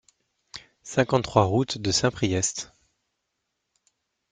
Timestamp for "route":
1.43-1.77